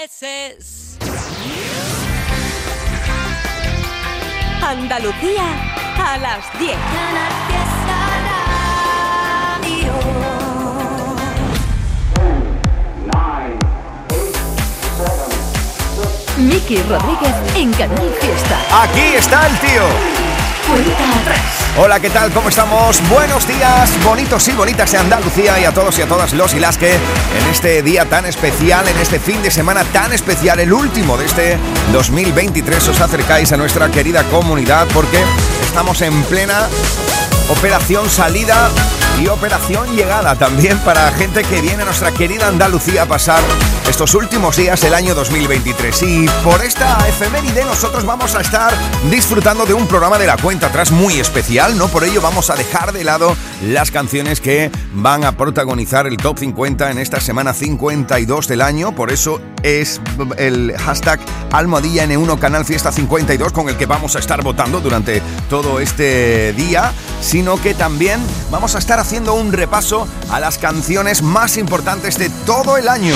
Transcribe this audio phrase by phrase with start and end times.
[0.00, 0.98] veces.
[4.62, 5.44] Andalucía
[5.98, 6.76] a las 10.
[16.38, 18.82] Miki Rodríguez en Canal Fiesta.
[18.82, 20.25] Aquí está el tío.
[21.78, 22.32] Hola, ¿qué tal?
[22.32, 23.00] ¿Cómo estamos?
[23.08, 26.58] Buenos días, bonitos y bonitas de Andalucía y a todos y a todas los y
[26.58, 30.72] las que en este día tan especial, en este fin de semana tan especial, el
[30.72, 31.58] último de este
[31.92, 35.22] 2023, os acercáis a nuestra querida comunidad porque
[35.64, 36.66] estamos en plena
[37.48, 38.68] operación salida
[39.20, 43.40] y operación llegada también para gente que viene a nuestra querida Andalucía a pasar
[43.88, 46.02] estos últimos días del año 2023.
[46.02, 48.72] Y por esta efeméride nosotros vamos a estar
[49.10, 51.88] disfrutando de un programa de la cuenta atrás muy especial, ¿no?
[51.88, 56.38] Por ello vamos a dejar de lado las canciones que van a protagonizar el top
[56.38, 58.94] 50 en esta semana 52 del año.
[58.94, 60.00] Por eso es
[60.36, 61.20] el hashtag
[61.52, 66.52] Almohadilla N1 Canal Fiesta 52 con el que vamos a estar votando durante todo este
[66.54, 72.18] día, sino que también vamos a estar haciendo un repaso a las canciones más importantes
[72.18, 73.14] de todo el año.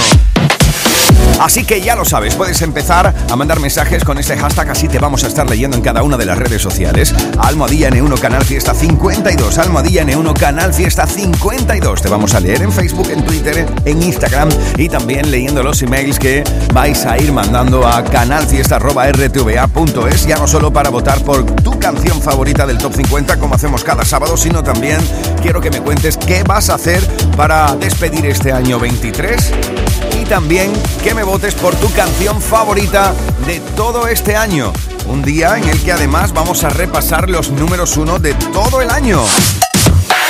[1.41, 4.99] Así que ya lo sabes, puedes empezar a mandar mensajes con este hashtag, así te
[4.99, 7.15] vamos a estar leyendo en cada una de las redes sociales.
[7.39, 12.03] Almohadilla N1 Canal Fiesta 52, Almohadilla N1 Canal Fiesta 52.
[12.03, 16.19] Te vamos a leer en Facebook, en Twitter, en Instagram y también leyendo los emails
[16.19, 22.21] que vais a ir mandando a canalfiesta.rtva.es, ya no solo para votar por tu canción
[22.21, 24.99] favorita del top 50 como hacemos cada sábado, sino también
[25.41, 27.03] quiero que me cuentes qué vas a hacer
[27.35, 29.53] para despedir este año 23
[29.89, 29.90] y
[30.31, 33.13] también que me votes por tu canción favorita
[33.49, 34.73] de todo este año.
[35.09, 38.91] Un día en el que además vamos a repasar los números uno de todo el
[38.91, 39.21] año.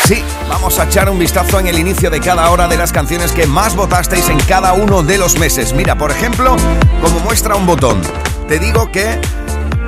[0.06, 3.32] Sí, vamos a echar un vistazo en el inicio de cada hora de las canciones
[3.32, 5.74] que más votasteis en cada uno de los meses.
[5.74, 6.56] Mira, por ejemplo,
[7.02, 8.00] como muestra un botón,
[8.48, 9.20] te digo que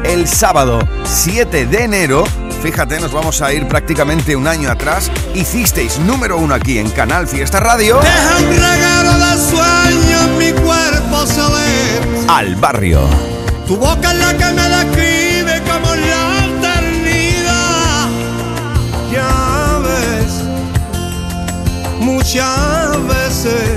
[0.05, 2.25] el sábado 7 de enero
[2.63, 5.11] fíjate, nos vamos a ir prácticamente un año atrás.
[5.35, 7.99] Hicisteis número uno aquí en Canal Fiesta Radio.
[8.01, 12.03] Deja un regalo de sueño en mi cuerpo ceder.
[12.29, 13.01] Al barrio.
[13.67, 18.09] Tu boca es la que me describe como la eternidad.
[19.11, 20.33] Ya ves,
[21.99, 23.72] muchas veces.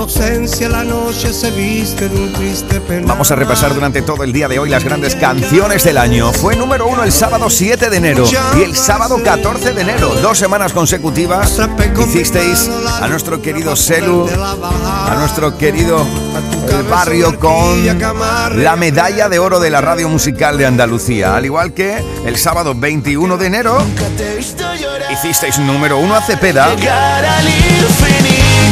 [0.00, 3.04] En tu ausencia la noche se viste de un triste penal.
[3.04, 6.32] Vamos a repasar durante todo el día de hoy las grandes canciones del año.
[6.32, 8.24] Fue número uno el sábado 7 de enero
[8.56, 10.14] y el sábado 14 de enero.
[10.22, 11.60] Dos semanas consecutivas
[12.02, 16.06] hicisteis a nuestro querido Selu, a nuestro querido
[16.70, 17.84] El Barrio con
[18.56, 21.36] la medalla de oro de la radio musical de Andalucía.
[21.36, 23.84] Al igual que el sábado 21 de enero
[25.12, 26.68] hicisteis número uno a Cepeda.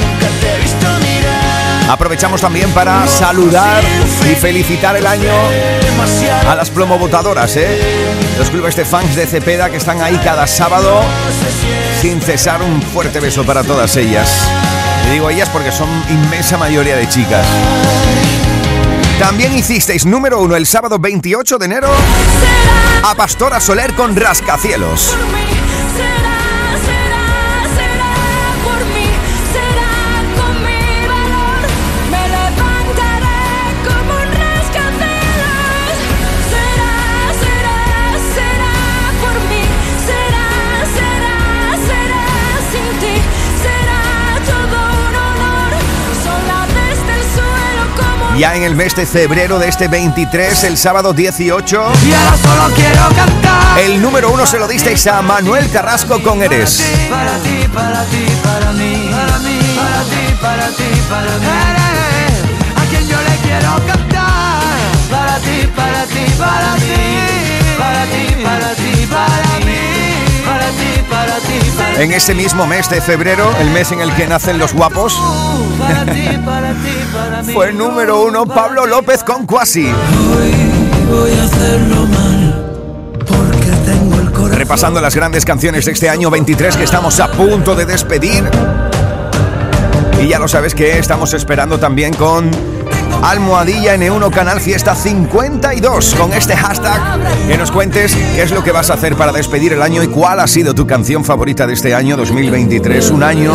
[0.00, 1.90] nunca te he visto mirar.
[1.90, 3.82] Aprovechamos también para saludar
[4.30, 5.32] y felicitar el año
[6.48, 7.78] a las plomovotadoras, ¿eh?
[8.38, 11.00] Los clubes de fans de Cepeda que están ahí cada sábado
[12.00, 12.60] sin cesar.
[12.62, 14.48] Un fuerte beso para todas ellas.
[15.06, 17.46] Y digo ellas porque son inmensa mayoría de chicas.
[19.22, 21.88] También hicisteis número uno el sábado 28 de enero
[23.04, 25.16] a Pastora Soler con Rascacielos.
[48.36, 52.74] Ya en el mes de febrero de este 23, el sábado 18, Y ahora solo
[52.74, 53.78] quiero cantar.
[53.78, 56.82] el número uno se lo disteis a Manuel Carrasco con Eres.
[57.10, 61.46] Para ti, para ti, para mí, para mí, para ti, para ti, para mí.
[61.70, 64.62] Eres a quien yo le quiero cantar.
[65.10, 70.01] Para ti, para ti, para ti, para ti, para ti, para mí,
[71.98, 75.16] En este mismo mes de febrero, el mes en el que nacen los guapos,
[77.52, 79.94] fue número uno Pablo López con corazón.
[84.50, 88.44] Repasando las grandes canciones de este año 23 que estamos a punto de despedir.
[90.22, 92.50] Y ya lo sabes que estamos esperando también con
[93.22, 97.00] Almohadilla N1 Canal Fiesta 52 con este hashtag
[97.46, 100.08] que nos cuentes qué es lo que vas a hacer para despedir el año y
[100.08, 103.10] cuál ha sido tu canción favorita de este año 2023.
[103.10, 103.52] Un año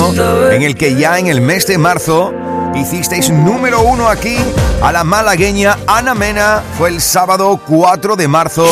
[0.51, 2.33] en el que ya en el mes de marzo
[2.75, 4.37] hicisteis número uno aquí
[4.81, 6.61] a la malagueña Ana Mena.
[6.77, 8.65] Fue el sábado 4 de marzo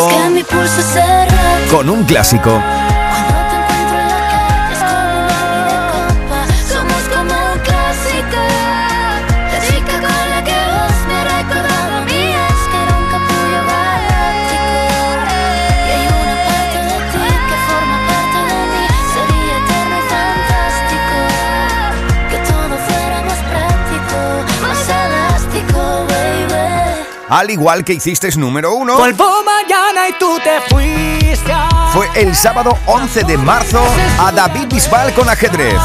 [1.71, 2.61] con un clásico.
[27.29, 28.97] Al igual que hiciste número uno.
[29.43, 31.53] mañana y tú te fuiste.
[31.93, 33.81] Fue el sábado 11 de marzo
[34.19, 35.79] a David Bisbal con ajedrez.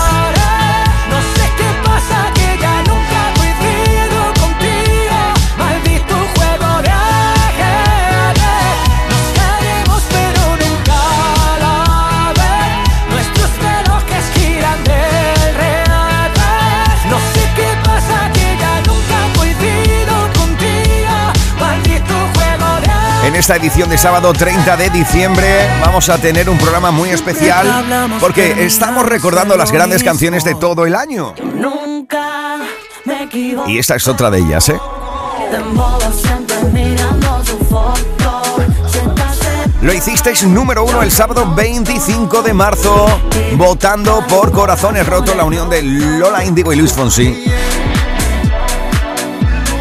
[23.50, 27.66] Esta edición de sábado 30 de diciembre vamos a tener un programa muy especial
[28.20, 31.34] porque estamos recordando las grandes canciones de todo el año.
[33.66, 34.78] Y esta es otra de ellas, ¿eh?
[39.82, 43.06] Lo hicisteis número uno el sábado 25 de marzo,
[43.56, 47.46] votando por Corazones Rotos, la unión de Lola Indigo y Luis Fonsi.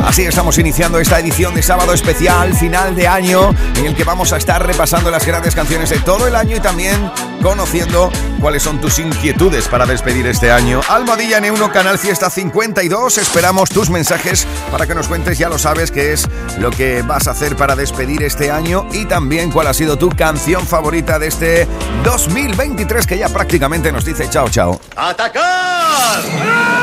[0.05, 4.33] Así estamos iniciando esta edición de sábado especial, final de año, en el que vamos
[4.33, 7.11] a estar repasando las grandes canciones de todo el año y también
[7.41, 10.81] conociendo cuáles son tus inquietudes para despedir este año.
[10.87, 15.91] Almohadilla N1 Canal Fiesta 52, esperamos tus mensajes para que nos cuentes, ya lo sabes,
[15.91, 19.73] qué es lo que vas a hacer para despedir este año y también cuál ha
[19.73, 21.67] sido tu canción favorita de este
[22.03, 24.79] 2023 que ya prácticamente nos dice chao chao.
[24.95, 26.78] ¡Atacar!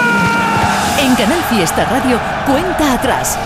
[1.16, 3.38] Canal Fiesta Radio, cuenta atrás.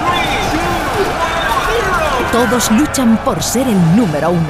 [2.32, 4.48] Todos luchan por ser el número uno.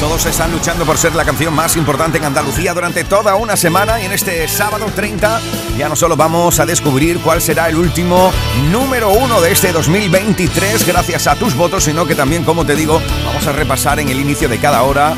[0.00, 4.00] Todos están luchando por ser la canción más importante en Andalucía durante toda una semana
[4.00, 5.40] y en este sábado 30
[5.78, 8.32] ya no solo vamos a descubrir cuál será el último
[8.72, 13.00] número uno de este 2023 gracias a tus votos, sino que también, como te digo,
[13.24, 15.14] vamos a repasar en el inicio de cada hora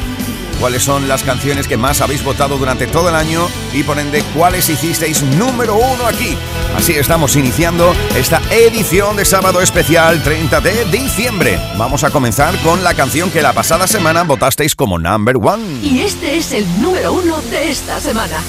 [0.61, 4.23] cuáles son las canciones que más habéis votado durante todo el año y por ende
[4.35, 6.37] cuáles hicisteis número uno aquí.
[6.77, 11.61] Así estamos iniciando esta edición de sábado especial 30 de diciembre.
[11.77, 15.81] Vamos a comenzar con la canción que la pasada semana votasteis como number one.
[15.83, 18.43] Y este es el número uno de esta semana.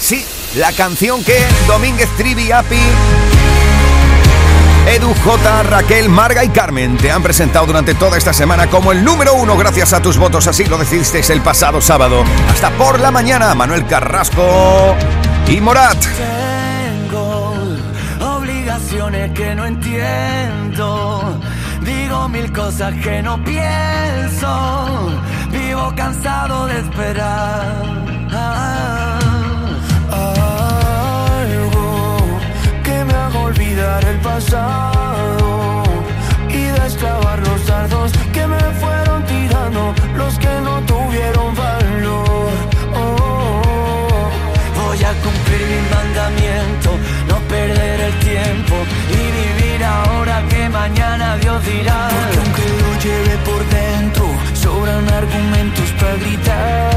[0.00, 0.24] Sí,
[0.56, 2.76] la canción que Domínguez Trivi Api
[4.86, 9.04] Edu J, Raquel, Marga y Carmen te han presentado durante toda esta semana como el
[9.04, 12.24] número uno gracias a tus votos, así lo decidisteis el pasado sábado.
[12.50, 14.96] Hasta por la mañana, Manuel Carrasco
[15.46, 15.98] y Morat.
[17.08, 17.54] Tengo
[18.20, 21.40] obligaciones que no entiendo,
[21.82, 28.00] digo mil cosas que no pienso, vivo cansado de esperar.
[33.70, 35.84] Olvidar el pasado
[36.48, 42.50] y desclavar los dardos que me fueron tirando los que no tuvieron valor.
[42.94, 44.28] Oh,
[44.82, 46.90] voy a cumplir mi mandamiento,
[47.28, 48.74] no perder el tiempo
[49.08, 52.08] y vivir ahora que mañana Dios dirá.
[52.10, 54.24] Porque aunque lo lleve por dentro,
[54.54, 56.90] sobran argumentos para gritar.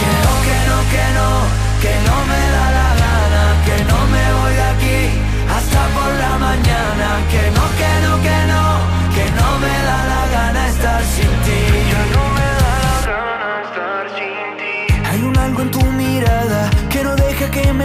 [0.00, 1.28] Que no, que no, que no,
[1.82, 2.73] que no me da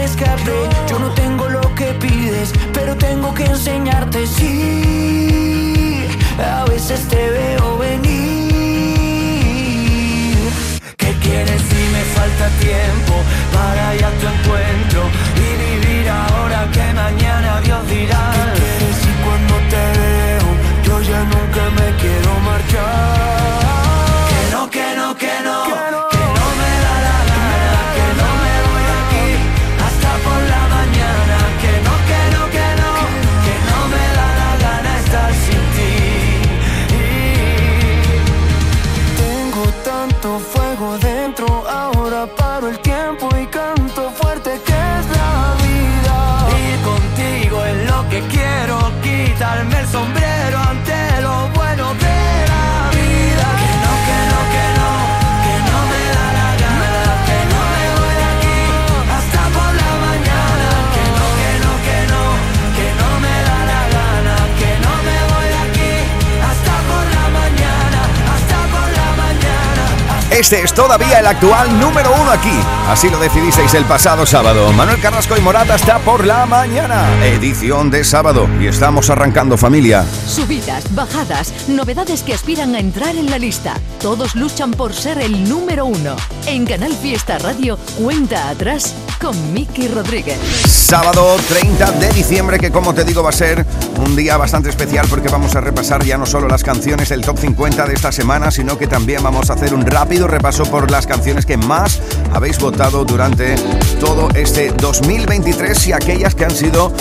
[0.00, 0.06] me
[0.88, 4.26] Yo no tengo lo que pides Pero tengo que enseñarte.
[4.26, 6.06] Sí
[6.38, 8.10] A veces te veo venir.
[10.96, 13.14] ¿Qué quieres si me falta tiempo
[13.52, 15.02] Para ir a tu encuentro
[15.36, 17.79] Y vivir ahora que mañana Dios
[70.40, 72.58] Este es todavía el actual número uno aquí.
[72.88, 74.72] Así lo decidisteis el pasado sábado.
[74.72, 77.06] Manuel Carrasco y Morata está por la mañana.
[77.22, 78.48] Edición de sábado.
[78.58, 80.02] Y estamos arrancando familia.
[80.26, 83.74] Subidas, bajadas, novedades que aspiran a entrar en la lista.
[84.00, 86.16] Todos luchan por ser el número uno.
[86.46, 90.38] En Canal Fiesta Radio, cuenta atrás con Miki Rodríguez.
[90.66, 93.66] Sábado 30 de diciembre, que como te digo va a ser
[94.00, 97.38] un día bastante especial porque vamos a repasar ya no solo las canciones del top
[97.38, 101.06] 50 de esta semana, sino que también vamos a hacer un rápido repaso por las
[101.06, 102.00] canciones que más
[102.32, 103.56] habéis votado durante
[103.98, 106.92] todo este 2023 y aquellas que han sido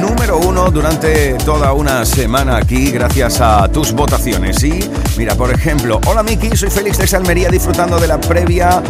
[0.00, 4.62] número uno durante toda una semana aquí gracias a tus votaciones.
[4.62, 8.82] Y mira, por ejemplo, hola Miki, soy Félix de Salmería disfrutando de la previa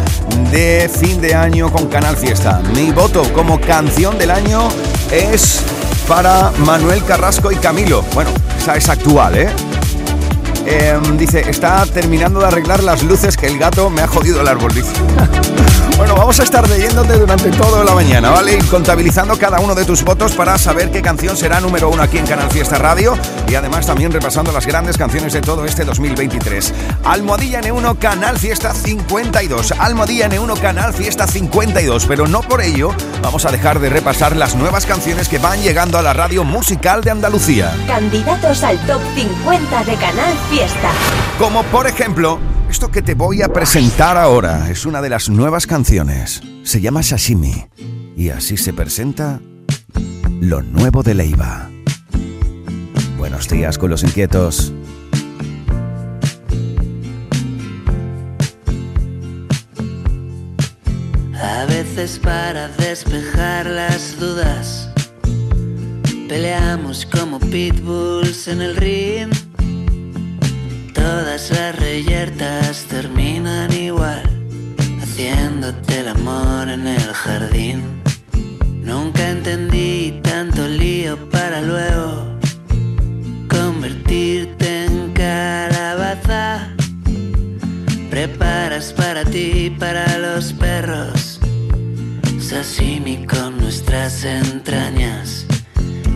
[0.51, 2.61] de fin de año con Canal Fiesta.
[2.75, 4.67] Mi voto como canción del año
[5.11, 5.61] es
[6.07, 8.03] para Manuel Carrasco y Camilo.
[8.13, 9.49] Bueno, esa es actual, ¿eh?
[10.69, 14.49] Em, dice, está terminando de arreglar las luces que el gato me ha jodido el
[14.49, 14.91] árbol, dice.
[15.97, 18.57] bueno, vamos a estar leyéndote durante toda la mañana, ¿vale?
[18.57, 22.17] Y contabilizando cada uno de tus votos para saber qué canción será número uno aquí
[22.17, 26.73] en Canal Fiesta Radio y además también repasando las grandes canciones de todo este 2023.
[27.05, 29.71] Almohadilla N1 Canal Fiesta 52.
[29.71, 32.05] Almohadilla N1 Canal Fiesta 52.
[32.07, 35.97] Pero no por ello vamos a dejar de repasar las nuevas canciones que van llegando
[35.97, 37.73] a la radio musical de Andalucía.
[37.87, 40.56] Candidatos al top 50 de Canal Fiesta.
[41.37, 45.67] Como por ejemplo, esto que te voy a presentar ahora es una de las nuevas
[45.67, 46.41] canciones.
[46.63, 47.67] Se llama Sashimi.
[48.15, 49.39] Y así se presenta
[50.41, 51.69] lo nuevo de Leiva.
[53.19, 54.73] Buenos días con los inquietos.
[61.35, 64.89] A veces para despejar las dudas,
[66.27, 69.46] peleamos como pitbulls en el ring.
[70.97, 74.23] Todas las reyertas terminan igual,
[74.99, 77.83] haciéndote el amor en el jardín.
[78.81, 82.39] Nunca entendí tanto lío para luego
[83.47, 86.67] convertirte en calabaza.
[88.09, 91.39] Preparas para ti y para los perros.
[92.39, 95.45] Sashimi con nuestras entrañas.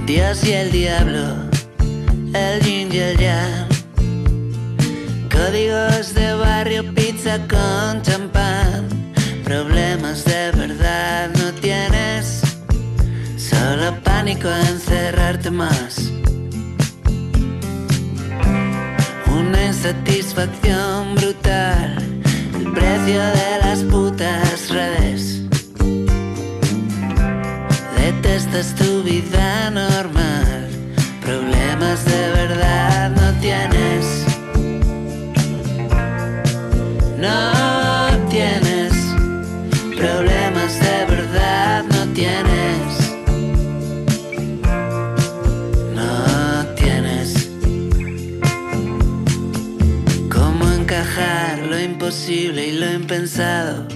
[0.08, 1.36] Dios y el diablo,
[2.34, 3.71] el yin y el yang.
[5.44, 8.88] Códigos de barrio, pizza con champán.
[9.44, 12.42] Problemas de verdad no tienes.
[13.38, 16.12] Solo pánico a encerrarte más.
[19.26, 21.98] Una insatisfacción brutal.
[22.54, 25.42] El precio de las putas redes.
[27.98, 30.70] Detestas tu vida normal.
[31.26, 34.31] Problemas de verdad no tienes.
[37.22, 38.94] No tienes.
[39.96, 43.14] Problemas de verdad no tienes.
[45.94, 47.52] No tienes.
[50.34, 53.88] Cómo encajar lo imposible y lo impensado.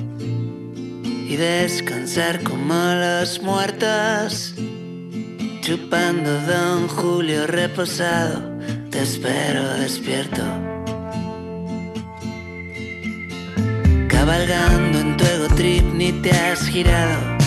[1.03, 4.53] Y descansar como los muertos.
[5.62, 8.44] Chupando Don Julio reposado.
[8.91, 10.75] Te espero despierto.
[14.25, 17.38] Cabalgando en tu ego trip ni te has girado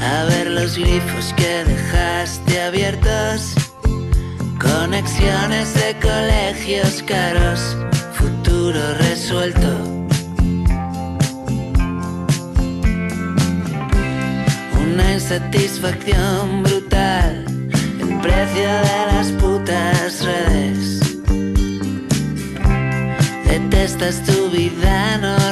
[0.00, 3.56] a ver los grifos que dejaste abiertos.
[4.60, 7.76] Conexiones de colegios caros,
[8.12, 9.68] futuro resuelto.
[14.80, 17.46] Una insatisfacción brutal,
[17.98, 21.00] el precio de las putas redes.
[23.48, 25.45] Detestas tu vida normal,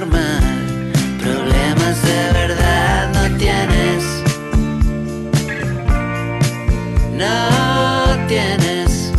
[7.16, 9.12] No tienes,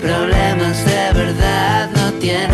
[0.00, 2.51] problemas de verdad no tienes.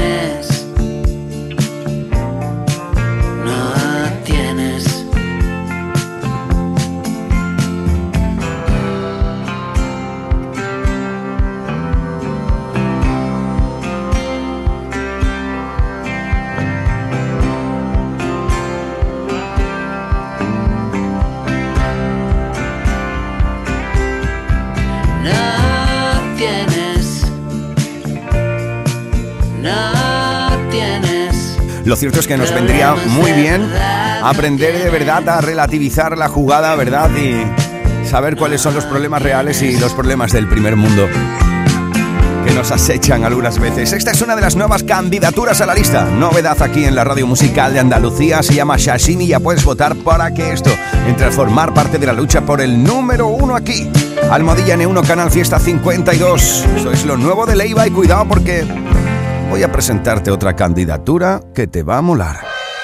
[31.88, 33.66] Lo cierto es que nos vendría muy bien
[34.23, 37.09] aprender de verdad a relativizar la jugada, ¿verdad?
[37.16, 41.09] Y saber cuáles son los problemas reales y los problemas del primer mundo.
[42.45, 43.95] que nos acechan algunas veces.
[43.95, 46.04] Esta es una de las nuevas candidaturas a la lista.
[46.04, 48.42] Novedad aquí en la radio musical de Andalucía.
[48.42, 50.71] Se llama Shashini y ya puedes votar para que esto
[51.07, 53.90] entre a formar parte de la lucha por el número uno aquí.
[54.30, 56.66] Almohadilla N1 Canal Fiesta 52.
[56.76, 58.66] Eso es lo nuevo de Leiva y cuidado porque
[59.49, 62.40] voy a presentarte otra candidatura que te va a molar.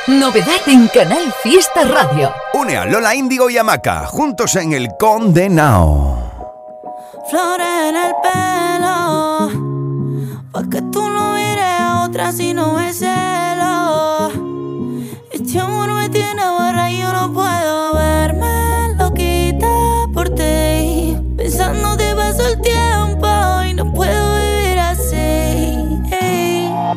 [0.06, 2.32] Novedad en Canal Fiesta Radio.
[2.52, 6.22] Une a Lola Índigo y Amaca juntos en el Condenao.
[7.30, 9.50] Flores en el pelo,
[10.52, 14.30] pa' que tú no mires a otra si no es celo.
[15.32, 17.73] Este amor me tiene barra y yo no puedo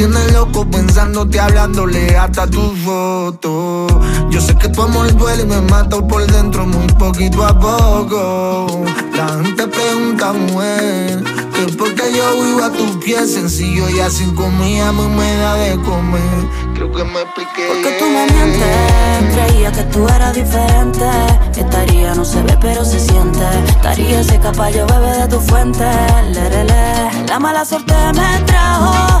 [0.00, 3.86] tienes loco pensándote, hablándole hasta tu foto.
[4.30, 8.84] Yo sé que tu amor duele y me mata por dentro muy poquito a poco.
[9.14, 14.24] La gente pregunta, mujer Que por qué yo vivo a tus pies Sencillo y así
[14.34, 16.48] comida muy me da de comer.
[16.74, 21.10] Creo que me expliqué Porque tú me mientes Creía que tú eras diferente.
[21.54, 23.44] Estaría no se ve pero se siente.
[23.68, 25.84] Estaría ese capaz yo bebe de tu fuente.
[26.32, 27.26] Lerele.
[27.28, 29.20] La mala suerte me trajo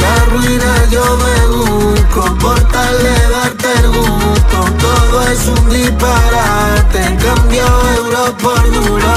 [0.00, 4.58] La ruina yo me busco Por tal de darte el gusto.
[4.80, 9.14] Todo es un disparate Cambio euro por duro.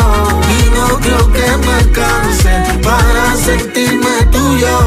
[0.49, 4.77] Y no creo que me alcance Para sentirme tuyo.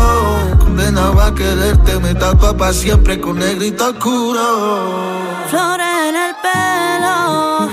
[0.59, 4.43] Condenado a quererte Me tapa pa' siempre con negrito oscuro.
[5.51, 7.69] Flores en el pelo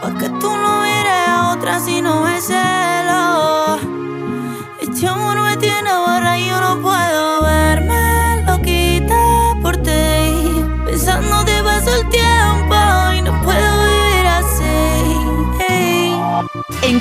[0.00, 2.81] Pa' que tú no mires a otra si no es celo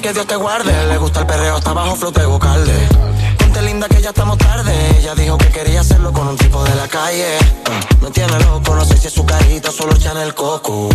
[0.00, 0.86] Mami, que Dios te guarde.
[0.86, 2.72] Le gusta el perreo hasta abajo, flote vocalde.
[3.38, 4.72] Ponte linda que ya estamos tarde.
[4.98, 7.38] Ella dijo que quería hacerlo con un tipo de la calle.
[8.00, 10.88] Me tiene loco, no sé si es su carita solo echan el coco.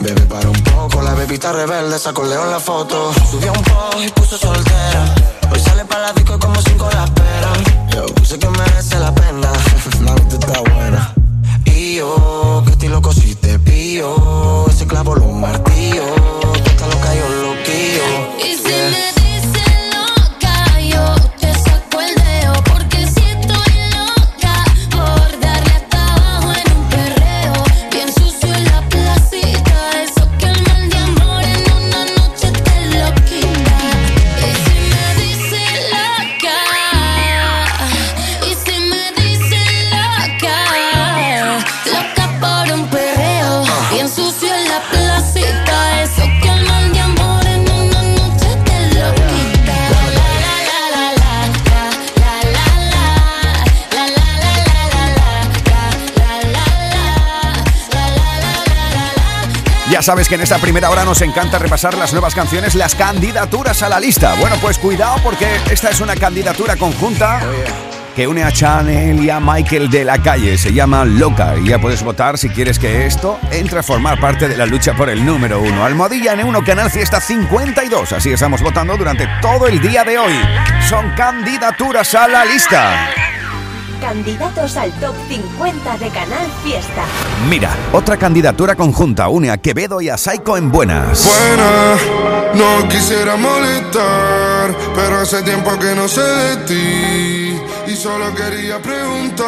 [0.00, 3.12] Bebe para un poco, la bebita rebelde sacó el león la foto.
[3.30, 5.14] Subió un post y puso soltera.
[5.52, 7.88] Hoy sale para la disco como cinco la esperan.
[7.94, 9.52] Yo sé que merece la pena.
[10.04, 11.14] La nota está buena.
[11.64, 14.66] Y yo, que estilo cosiste pillo.
[14.68, 16.45] Ese clavo lo martillo.
[17.96, 18.25] feel
[60.06, 63.88] sabes que en esta primera hora nos encanta repasar las nuevas canciones, las candidaturas a
[63.88, 64.34] la lista.
[64.38, 67.40] Bueno, pues cuidado porque esta es una candidatura conjunta
[68.14, 70.56] que une a Chanel y a Michael de la calle.
[70.58, 74.46] Se llama Loca y ya puedes votar si quieres que esto entre a formar parte
[74.46, 75.84] de la lucha por el número uno.
[75.84, 78.12] Almohadilla N1 Canal Fiesta 52.
[78.12, 80.34] Así estamos votando durante todo el día de hoy.
[80.88, 83.25] Son candidaturas a la lista.
[84.00, 87.04] Candidatos al top 50 de Canal Fiesta.
[87.48, 91.24] Mira, otra candidatura conjunta une a Quevedo y a Saiko en buenas.
[91.24, 91.96] Buena,
[92.54, 99.46] no quisiera molestar, pero hace tiempo que no sé de ti y solo quería preguntar.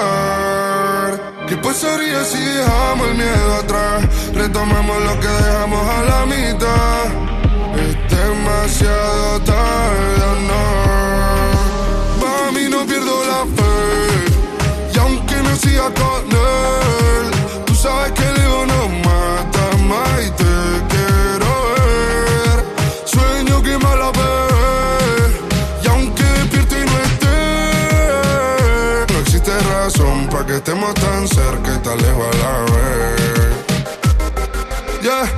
[1.48, 4.04] ¿Qué pasaría si dejamos el miedo atrás?
[4.34, 7.06] Retomamos lo que dejamos a la mitad.
[7.74, 10.62] Es demasiado tarde, no.
[12.26, 14.07] Mami, no pierdo la fe.
[15.58, 17.30] Siga con él,
[17.66, 20.44] tú sabes que el ego no mata más y te
[20.88, 22.58] quiero ver.
[23.04, 24.32] Sueño que me la ve.
[25.82, 27.36] Y aunque despierte y no esté,
[29.12, 32.98] no existe razón para que estemos tan cerca y tan lejos a la vez.
[35.02, 35.37] Yeah,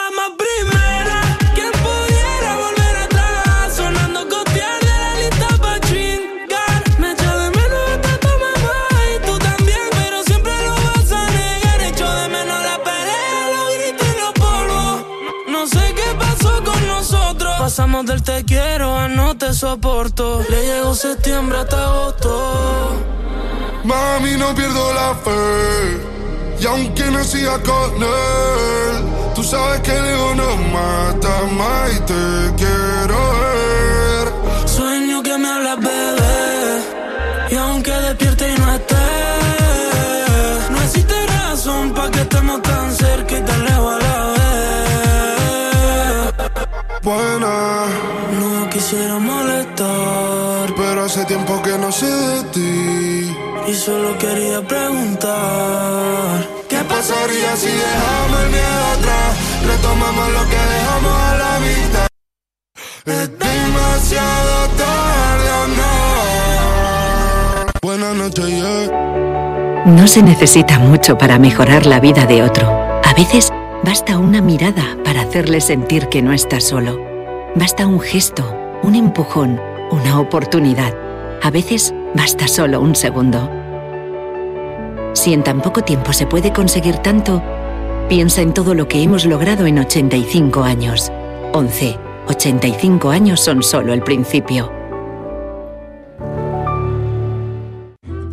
[17.61, 20.43] Pasamos del te quiero a no te soporto.
[20.49, 22.95] Le llegó septiembre hasta agosto.
[23.83, 26.59] Mami, no pierdo la fe.
[26.59, 32.55] Y aunque no siga con él, tú sabes que el no mata más y te
[32.57, 34.20] quiero ver.
[47.11, 47.87] Buena,
[48.39, 53.35] No quisiera molestar pero hace tiempo que no sé de ti.
[53.67, 56.47] y solo quería preguntar.
[56.69, 59.37] ¿Qué pasaría si dejamos el miedo atrás?
[59.71, 62.07] Retomamos lo que dejamos a la vista.
[63.05, 65.93] Es demasiado tarde o no.
[67.81, 68.87] Buenas noches, yeah.
[69.85, 72.67] No se necesita mucho para mejorar la vida de otro.
[73.03, 73.51] A veces
[73.83, 76.99] basta una mirada para hacerle sentir que no está solo.
[77.55, 79.59] Basta un gesto, un empujón,
[79.91, 80.93] una oportunidad.
[81.41, 83.49] A veces basta solo un segundo.
[85.13, 87.41] Si en tan poco tiempo se puede conseguir tanto,
[88.07, 91.11] piensa en todo lo que hemos logrado en 85 años.
[91.53, 91.97] 11.
[92.27, 94.80] 85 años son solo el principio.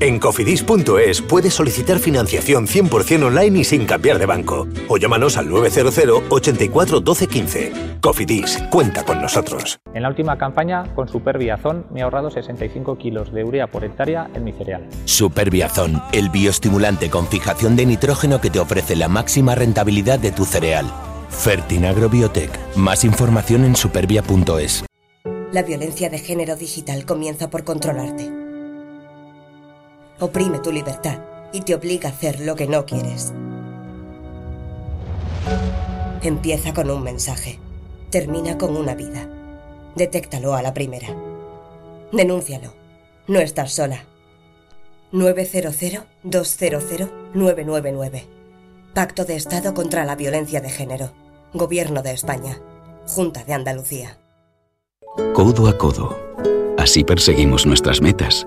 [0.00, 4.68] En cofidis.es puedes solicitar financiación 100% online y sin cambiar de banco.
[4.86, 7.72] O llámanos al 900 84 12 15.
[8.00, 9.80] Cofidis, cuenta con nosotros.
[9.94, 14.30] En la última campaña, con Superbiazón, me he ahorrado 65 kilos de urea por hectárea
[14.34, 14.86] en mi cereal.
[15.04, 20.44] Superbiazón, el bioestimulante con fijación de nitrógeno que te ofrece la máxima rentabilidad de tu
[20.44, 20.86] cereal.
[21.28, 22.52] Fertinagro Biotech.
[22.76, 24.84] Más información en supervia.es.
[25.50, 28.47] La violencia de género digital comienza por controlarte.
[30.20, 31.20] Oprime tu libertad
[31.52, 33.32] y te obliga a hacer lo que no quieres.
[36.22, 37.60] Empieza con un mensaje.
[38.10, 39.28] Termina con una vida.
[39.94, 41.08] Detéctalo a la primera.
[42.12, 42.74] Denúncialo.
[43.28, 44.04] No estás sola.
[45.12, 48.26] 900-200 999.
[48.94, 51.12] Pacto de Estado contra la Violencia de Género.
[51.54, 52.58] Gobierno de España.
[53.06, 54.18] Junta de Andalucía.
[55.34, 56.18] Codo a codo.
[56.76, 58.46] Así perseguimos nuestras metas.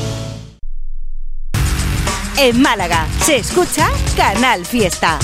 [2.43, 5.19] En Málaga se escucha Canal Fiesta.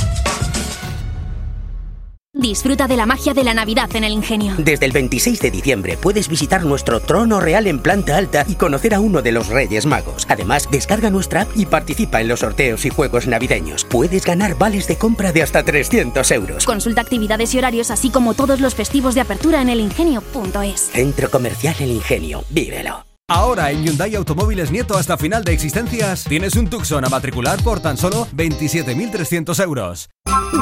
[2.32, 4.54] Disfruta de la magia de la Navidad en el Ingenio.
[4.60, 8.94] Desde el 26 de diciembre puedes visitar nuestro trono real en planta alta y conocer
[8.94, 10.28] a uno de los Reyes Magos.
[10.30, 13.84] Además, descarga nuestra app y participa en los sorteos y juegos navideños.
[13.86, 16.66] Puedes ganar vales de compra de hasta 300 euros.
[16.68, 20.92] Consulta actividades y horarios así como todos los festivos de apertura en elingenio.es.
[20.92, 22.44] Centro Comercial El Ingenio.
[22.52, 23.07] Vívelo.
[23.30, 27.82] Ahora en Hyundai Automóviles Nieto hasta final de existencias tienes un Tucson a matricular por
[27.82, 30.10] tan solo 27.300 euros.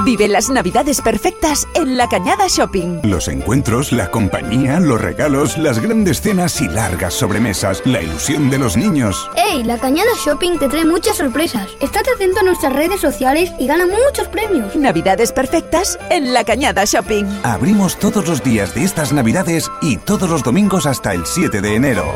[0.04, 3.02] Vive las navidades perfectas en La Cañada Shopping.
[3.04, 8.58] Los encuentros, la compañía, los regalos, las grandes cenas y largas sobremesas, la ilusión de
[8.58, 9.30] los niños.
[9.36, 9.64] ¡Hey!
[9.64, 11.68] La Cañada Shopping te trae muchas sorpresas.
[11.82, 14.76] Estate atento a nuestras redes sociales y gana muchos premios.
[14.76, 17.26] Navidades perfectas en La Cañada Shopping.
[17.44, 21.76] Abrimos todos los días de estas navidades y todos los domingos hasta el 7 de
[21.76, 22.16] enero.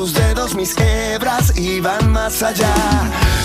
[0.00, 2.72] tus dedos mis hebras y van más allá.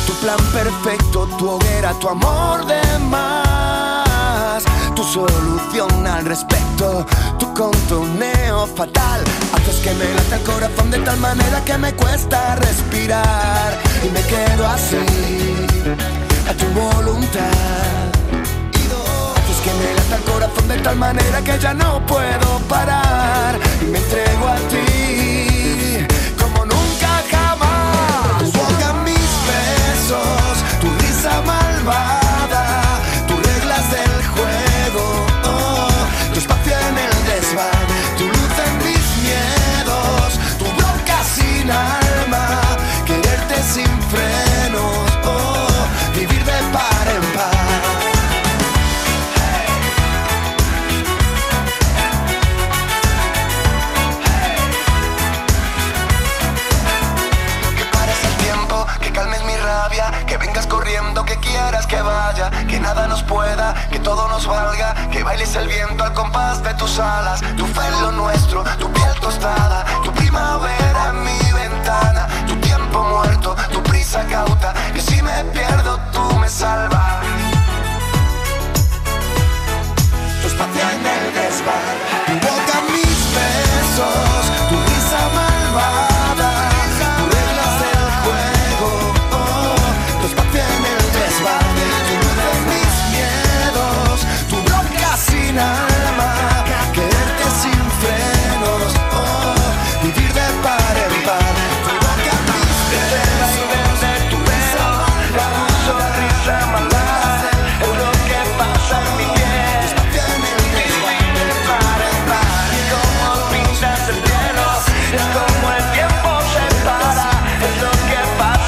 [0.07, 4.63] Tu plan perfecto, tu hoguera, tu amor de más,
[4.95, 7.05] tu solución al respecto,
[7.37, 9.21] tu contoneo fatal.
[9.53, 13.77] Haces que me lata el corazón de tal manera que me cuesta respirar.
[14.01, 15.05] Y me quedo así,
[16.49, 17.51] a tu voluntad.
[19.65, 23.59] Que me lata el corazón de tal manera que ya no puedo parar.
[23.81, 25.34] Y me entrego a ti
[30.05, 30.54] besos,
[61.87, 66.13] que vaya, que nada nos pueda, que todo nos valga, que bailes el viento al
[66.13, 71.23] compás de tus alas, tu fe es lo nuestro, tu piel tostada, tu primavera en
[71.23, 72.04] mi ventana,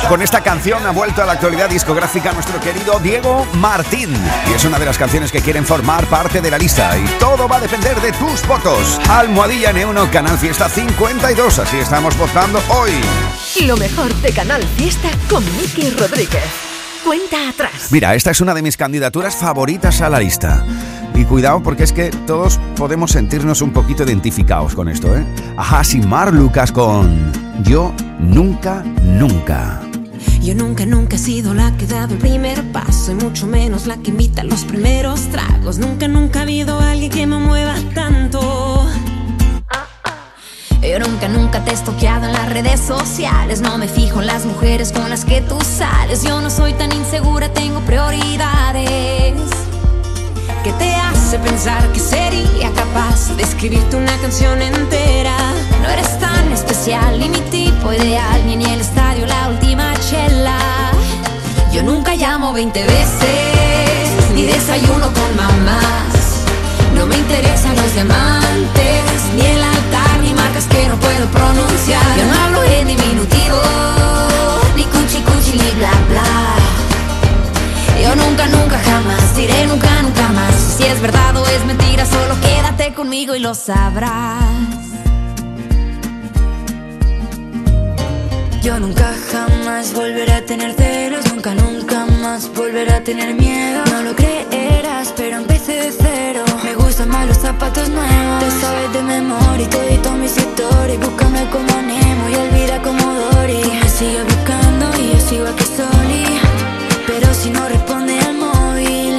[0.09, 4.09] Con esta canción ha vuelto a la actualidad discográfica nuestro querido Diego Martín.
[4.49, 6.97] Y es una de las canciones que quieren formar parte de la lista.
[6.97, 9.01] Y todo va a depender de tus votos.
[9.09, 11.59] Almohadilla N1 Canal Fiesta 52.
[11.59, 12.91] Así estamos votando hoy.
[13.65, 16.45] Lo mejor de Canal Fiesta con Miki Rodríguez.
[17.03, 17.89] Cuenta atrás.
[17.91, 20.65] Mira, esta es una de mis candidaturas favoritas a la lista.
[21.15, 25.25] Y cuidado porque es que todos podemos sentirnos un poquito identificados con esto, ¿eh?
[25.57, 29.81] Ajá, sin Mar Lucas con Yo Nunca, Nunca.
[30.47, 33.85] Yo nunca, nunca he sido la que ha dado el primer paso y mucho menos
[33.85, 35.77] la que imita los primeros tragos.
[35.77, 38.87] Nunca, nunca ha habido alguien que me mueva tanto.
[40.81, 43.59] Yo nunca, nunca te he estoqueado en las redes sociales.
[43.59, 46.23] No me fijo en las mujeres con las que tú sales.
[46.23, 49.33] Yo no soy tan insegura, tengo prioridades.
[50.63, 55.35] ¿Qué te hace pensar que sería capaz de escribirte una canción entera?
[55.83, 59.86] No eres tan especial, ni mi tipo ideal, ni en el estadio la última
[61.73, 66.45] Yo nunca llamo 20 veces, ni desayuno con mamás.
[66.95, 69.03] No me interesan los diamantes,
[69.35, 72.17] ni el altar, ni marcas que no puedo pronunciar.
[72.17, 73.61] Yo no hablo en diminutivo,
[74.77, 76.55] ni cuchi cuchi, ni bla bla.
[78.01, 80.55] Yo nunca, nunca, jamás diré nunca, nunca más.
[80.77, 84.77] Si es verdad o es mentira, solo quédate conmigo y lo sabrás.
[88.67, 93.81] Yo nunca jamás volveré a tener celos, nunca, nunca más volveré a tener miedo.
[93.93, 96.43] No lo creerás, pero empecé de cero.
[96.65, 98.43] Me gustan más los zapatos nuevos.
[98.43, 100.99] Te sabes de memoria y todito mis historias.
[100.99, 103.63] Búscame como Nemo y olvida como Dory.
[103.81, 106.25] Me sigues buscando y yo sigo aquí soli.
[107.07, 109.17] Pero si no responde al móvil,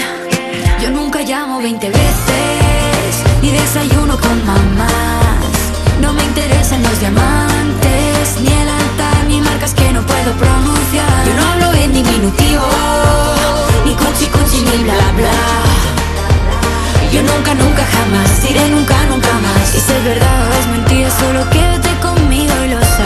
[0.83, 5.49] Yo nunca llamo 20 veces, ni desayuno con mamás.
[6.03, 8.78] No me interesan los diamantes, ni el
[9.59, 11.27] marcas que no puedo pronunciar.
[11.27, 12.63] Yo no hablo en diminutivo,
[13.85, 15.39] ni cuchi cuchi, ni bla bla.
[17.13, 19.75] Yo nunca, nunca, jamás diré nunca, nunca más.
[19.75, 22.98] Y si es verdad o es mentira, solo quédate conmigo y lo sabrás.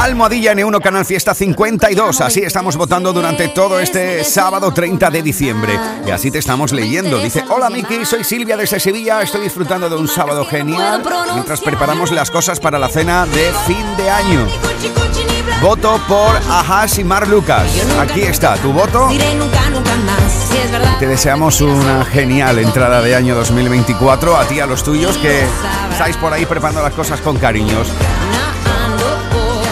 [0.00, 2.22] Almohadilla N1 Canal Fiesta 52.
[2.22, 5.78] Así estamos votando durante todo este sábado 30 de diciembre.
[6.06, 7.18] Y así te estamos leyendo.
[7.18, 9.20] Dice, hola Miki, soy Silvia desde Sevilla.
[9.20, 11.02] Estoy disfrutando de un sábado genial
[11.34, 14.46] mientras preparamos las cosas para la cena de fin de año.
[15.60, 17.70] Voto por Ajas y Mar Lucas.
[18.00, 19.10] Aquí está, tu voto.
[20.98, 25.42] Te deseamos una genial entrada de año 2024 a ti y a los tuyos que
[25.92, 27.88] estáis por ahí preparando las cosas con cariños.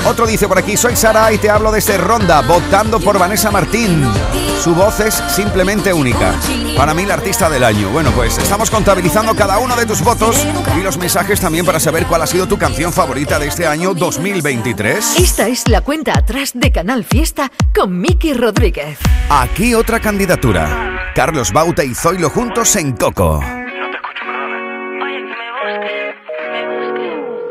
[0.08, 4.02] Otro dice por aquí, soy Sara y te hablo desde Ronda, votando por Vanessa Martín.
[4.64, 6.34] Su voz es simplemente única.
[6.78, 7.90] Para mí la artista del año.
[7.90, 10.46] Bueno, pues estamos contabilizando cada uno de tus votos
[10.78, 13.92] y los mensajes también para saber cuál ha sido tu canción favorita de este año
[13.92, 15.18] 2023.
[15.18, 18.98] Esta es la cuenta atrás de Canal Fiesta con Miki Rodríguez.
[19.28, 21.12] Aquí otra candidatura.
[21.14, 23.42] Carlos Bauta y Zoilo juntos en Coco.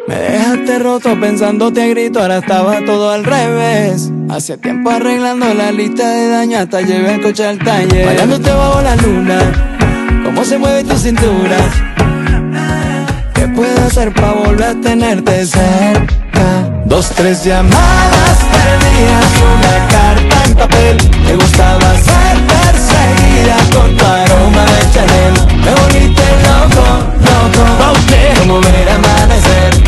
[0.08, 4.10] Me dejaste roto pensándote a grito, ahora estaba todo al revés.
[4.30, 8.06] Hace tiempo arreglando la lista de daño, hasta llevé el coche al taller.
[8.06, 9.40] Bailándote bajo la luna,
[10.24, 11.58] cómo se mueve tu cintura.
[13.34, 16.18] ¿Qué puedo hacer para volver a tenerte cerca?
[16.86, 20.98] Dos, tres llamadas perdidas, una carta en papel.
[21.26, 25.34] Me gustaba ser perseguida con tu aroma de Chanel.
[25.66, 26.86] Me volviste loco,
[27.28, 27.62] loco.
[28.40, 29.57] Como ver amanecer,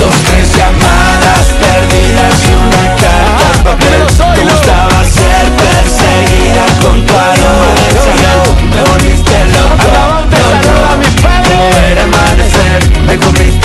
[0.00, 4.00] Dos, tres llamadas perdidas y una carta al papel.
[4.34, 8.40] Te gustaba ser perseguida con tu aroma de chanel
[8.74, 10.40] Me volviste loco, loco
[11.44, 11.56] Tú
[11.90, 13.59] era amanecer, me comiste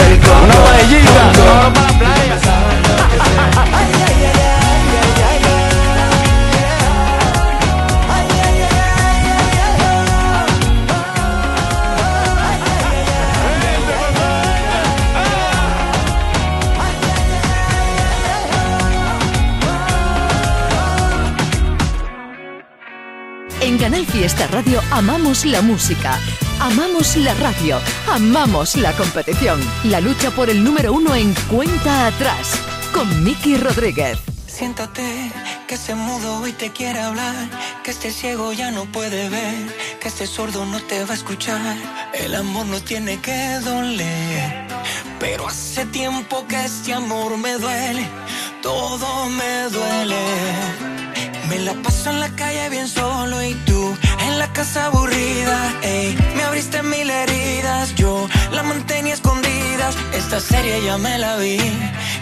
[24.65, 26.19] Radio amamos la música,
[26.59, 29.59] amamos la radio, amamos la competición.
[29.83, 32.59] La lucha por el número uno en cuenta atrás
[32.91, 34.17] con Miki Rodríguez.
[34.47, 35.31] Siéntate,
[35.67, 37.35] que ese mudo hoy te quiere hablar,
[37.83, 41.77] que este ciego ya no puede ver, que este sordo no te va a escuchar.
[42.15, 44.67] El amor no tiene que doler,
[45.19, 48.07] pero hace tiempo que este amor me duele,
[48.63, 50.95] todo me duele.
[51.49, 53.74] Me la paso en la calle bien solo y tú
[54.45, 56.15] la casa aburrida, ey.
[56.35, 59.95] Me abriste mil heridas, yo la mantenía escondidas.
[60.13, 61.57] Esta serie ya me la vi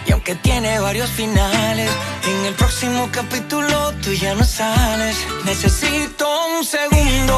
[0.06, 1.90] y aunque tiene varios finales,
[2.30, 5.16] en el próximo capítulo tú ya no sales.
[5.44, 6.24] Necesito
[6.56, 7.36] un segundo.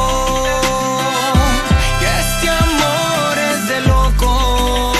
[2.19, 4.97] Este amor es de locos.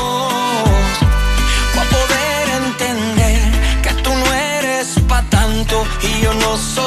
[1.76, 3.42] Pa' poder entender
[3.84, 5.76] que tú no eres pa' tanto
[6.08, 6.87] y yo no soy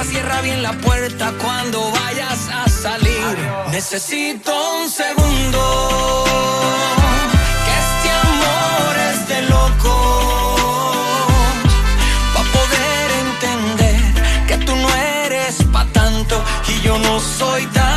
[0.00, 3.22] Cierra bien la puerta cuando vayas a salir.
[3.70, 6.24] Necesito un segundo.
[7.64, 10.96] Que este amor es de loco.
[12.34, 14.88] Pa' poder entender que tú no
[15.24, 17.91] eres pa' tanto y yo no soy tampoco.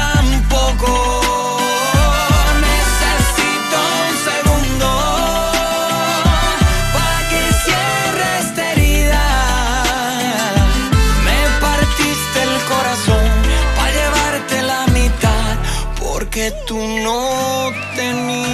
[16.51, 18.45] Tú no tenías.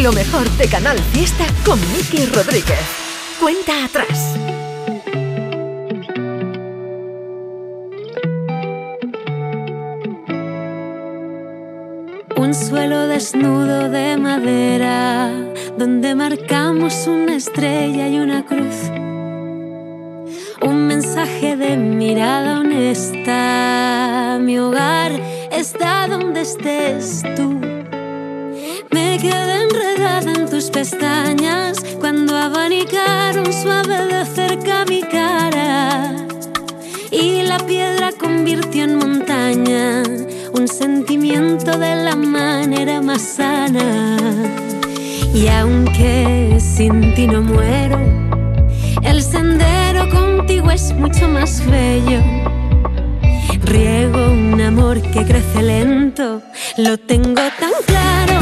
[0.00, 2.78] Lo mejor de Canal Fiesta con Miki Rodríguez.
[3.40, 4.36] Cuenta atrás.
[12.36, 15.30] Un suelo desnudo de madera
[15.78, 18.90] donde marcamos una estrella y una cruz.
[20.62, 24.38] Un mensaje de mirada honesta.
[24.40, 25.10] Mi hogar
[25.50, 27.58] está donde estés tú.
[28.92, 36.14] Me quedé enredada en tus pestañas cuando abanicaron suave de cerca mi cara.
[37.10, 40.04] Y la piedra convirtió en montaña
[40.52, 44.16] un sentimiento de la manera más sana.
[45.34, 47.98] Y aunque sin ti no muero,
[49.02, 49.81] el sendero
[50.42, 52.20] contigo es mucho más bello.
[53.64, 56.42] Riego un amor que crece lento,
[56.78, 58.40] lo tengo tan claro.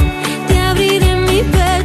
[0.48, 1.80] Te abriré mi pecho,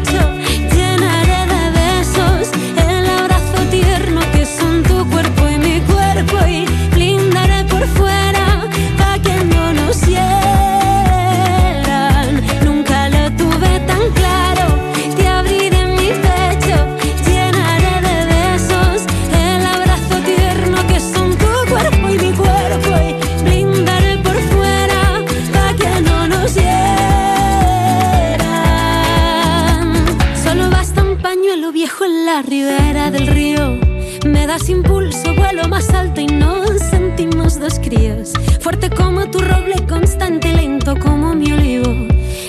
[34.58, 38.32] das impulso, vuelo más alto y nos sentimos dos críos.
[38.62, 41.92] Fuerte como tu roble, constante lento como mi olivo.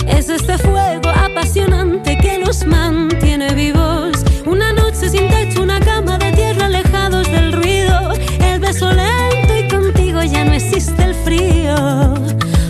[0.06, 4.24] Es este fuego apasionante que nos mantiene vivos.
[4.46, 8.12] Una noche sin techo, una cama de tierra alejados del ruido.
[8.38, 11.74] El beso lento y contigo ya no existe el frío.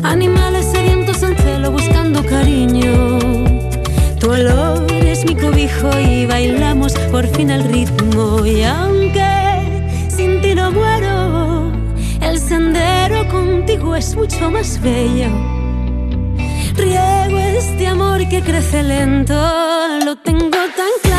[0.02, 3.18] Animales sedientos en celo buscando cariño.
[4.18, 8.46] Tu olor es mi cobijo y bailamos por fin el ritmo.
[8.46, 9.25] Y aunque
[13.96, 15.30] es mucho más bello.
[16.74, 19.34] Riego este amor que crece lento,
[20.04, 21.15] lo tengo tan claro.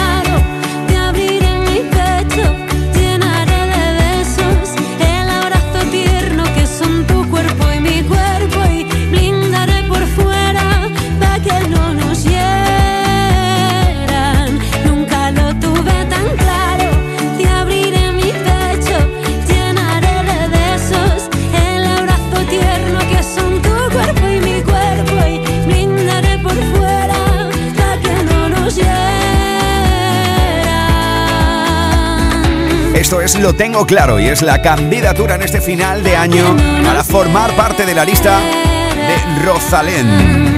[33.09, 36.43] 2023 lo tengo claro y es la candidatura en este final de año
[36.83, 40.57] para formar parte de la lista de Rosalén.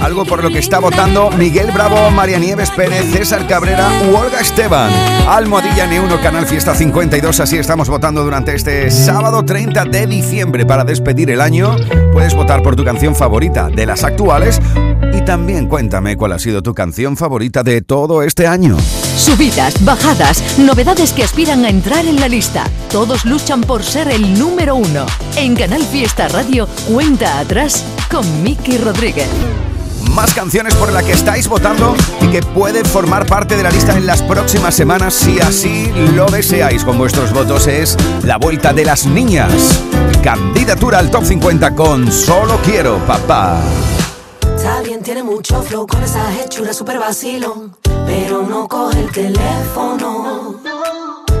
[0.00, 4.38] Algo por lo que está votando Miguel Bravo, María Nieves Pérez, César Cabrera u Olga
[4.38, 4.92] Esteban.
[5.26, 7.40] Almohadilla N1, Canal Fiesta 52.
[7.40, 11.74] Así estamos votando durante este sábado 30 de diciembre para despedir el año.
[12.12, 14.60] Puedes votar por tu canción favorita de las actuales
[15.24, 18.76] también cuéntame cuál ha sido tu canción favorita de todo este año.
[19.16, 22.64] Subidas, bajadas, novedades que aspiran a entrar en la lista.
[22.90, 25.06] Todos luchan por ser el número uno.
[25.36, 29.28] En Canal Fiesta Radio, cuenta atrás con Miki Rodríguez
[30.14, 33.96] más canciones por las que estáis votando y que pueden formar parte de la lista
[33.96, 38.84] en las próximas semanas si así lo deseáis con vuestros votos es La Vuelta de
[38.84, 39.82] las Niñas.
[40.22, 43.60] Candidatura al Top 50 con Solo Quiero, papá.
[45.02, 47.76] Tiene mucho flow con esa hechura super vacilón,
[48.06, 50.60] pero no coge el teléfono.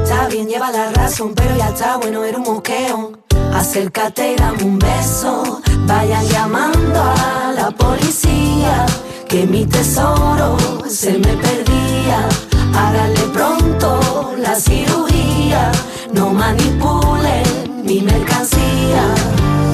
[0.02, 3.12] Está bien, lleva la razón, pero ya está bueno, era un moqueo.
[3.54, 5.62] Acércate y dame un beso.
[5.86, 8.84] Vayan llamando a la policía.
[9.28, 12.28] Que mi tesoro se me perdía.
[12.76, 15.70] Háganle pronto la cirugía.
[16.14, 19.04] No manipulen mi mercancía.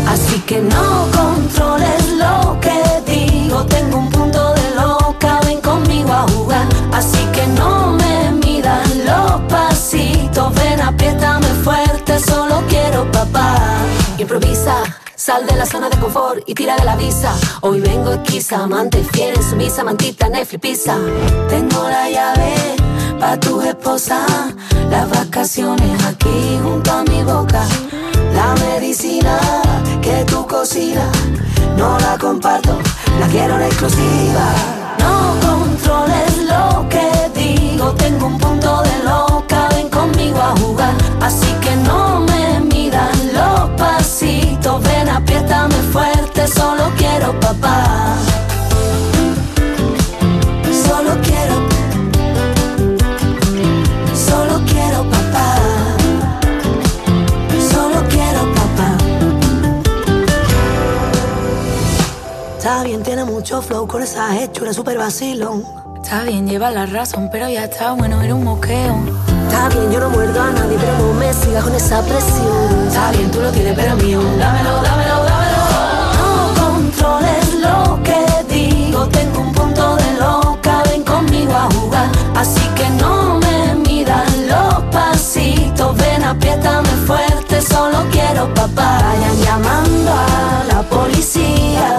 [0.08, 3.64] Así que no controles lo que digo.
[3.66, 5.40] Tengo un punto de loca.
[5.44, 6.66] Ven conmigo a jugar.
[6.92, 10.54] Así que no me midan los pasitos.
[10.54, 12.18] Ven, apriétame fuerte.
[12.18, 13.56] Solo quiero papá.
[14.18, 14.76] Improvisa.
[15.14, 17.34] Sal de la zona de confort y tira de la visa.
[17.60, 20.96] Hoy vengo esquiza, amante fiel, sumisa, mantita, Netflix, pizza.
[21.50, 22.80] Tengo la llave
[23.20, 24.24] pa' tu esposa.
[24.90, 27.62] Las vacaciones aquí junto a mi boca.
[28.34, 29.38] La medicina
[30.00, 31.14] que tú cocinas,
[31.76, 32.78] no la comparto,
[33.20, 34.46] la quiero en exclusiva.
[34.98, 35.14] No
[35.46, 40.94] controles lo que digo, tengo un punto de loca, ven conmigo a jugar.
[41.20, 48.29] Así que no me midan los pasitos, ven, apriétame fuerte, solo quiero papá.
[62.80, 65.62] Está bien, tiene mucho flow con esa hechura super vacilón.
[66.02, 68.96] Está bien, lleva la razón, pero ya está bueno, era un moqueo.
[69.46, 72.86] Está bien, yo no muerdo a nadie, pero no me sigas con esa presión.
[72.88, 74.22] Está bien, tú lo tienes, pero mío.
[74.38, 75.58] Dámelo, dámelo, dámelo.
[76.16, 82.08] No controles lo que digo, tengo un punto de loca, ven conmigo a jugar.
[82.34, 89.02] Así que no me midan los pasitos, ven, apriétame fuerte, solo quiero papá.
[89.02, 91.98] Vayan llamando a la policía,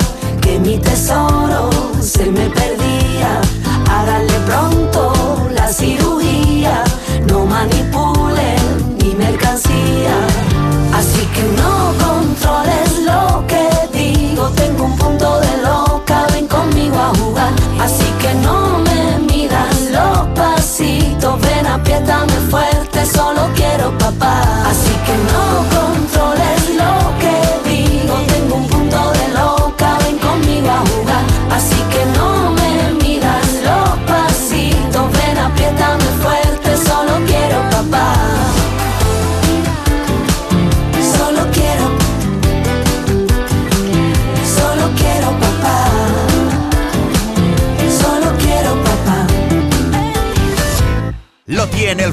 [0.61, 1.69] mi tesoro
[2.01, 3.41] se me perdía.
[3.89, 6.83] Háganle pronto la cirugía,
[7.27, 8.00] no manipulen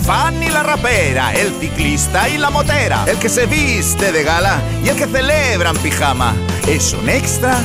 [0.09, 4.63] fan y la rapera, el ciclista y la motera, el que se viste de gala
[4.83, 6.35] y el que celebra en pijama.
[6.67, 7.61] Es un extra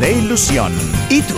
[0.00, 0.72] de ilusión.
[1.08, 1.36] ¿Y tú?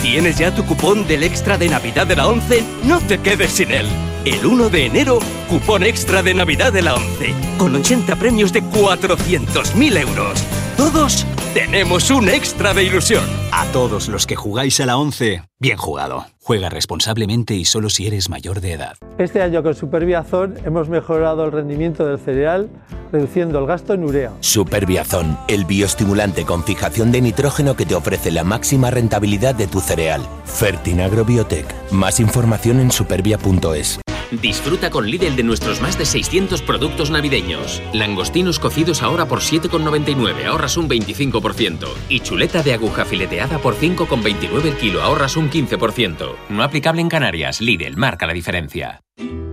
[0.00, 2.62] ¿Tienes ya tu cupón del extra de Navidad de la 11?
[2.84, 3.88] No te quedes sin él.
[4.24, 5.18] El 1 de enero,
[5.48, 10.44] cupón extra de Navidad de la 11, con 80 premios de 400.000 euros.
[10.76, 13.24] Todos tenemos un extra de ilusión.
[13.52, 16.26] A todos los que jugáis a la 11, bien jugado.
[16.40, 18.96] Juega responsablemente y solo si eres mayor de edad.
[19.18, 22.70] Este año con Superbiazón hemos mejorado el rendimiento del cereal,
[23.12, 24.32] reduciendo el gasto en urea.
[24.40, 29.80] Superbiazón, el bioestimulante con fijación de nitrógeno que te ofrece la máxima rentabilidad de tu
[29.80, 30.22] cereal.
[30.44, 31.66] Fertinagro Biotech.
[31.92, 34.00] Más información en supervia.es.
[34.40, 37.82] Disfruta con Lidl de nuestros más de 600 productos navideños.
[37.92, 41.86] Langostinos cocidos ahora por 7,99, ahorras un 25%.
[42.08, 46.34] Y chuleta de aguja fileteada por 5,29 el kilo, ahorras un 15%.
[46.48, 49.02] No aplicable en Canarias, Lidl marca la diferencia.